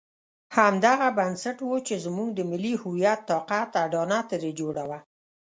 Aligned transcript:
همدغه 0.57 1.07
بنسټ 1.17 1.57
وو 1.63 1.77
چې 1.87 1.95
زموږ 2.05 2.29
د 2.35 2.39
ملي 2.51 2.73
هویت 2.83 3.19
طاقت 3.29 3.69
اډانه 3.83 4.19
ترې 4.29 4.51
جوړه 4.59 4.83
وه. 4.89 4.99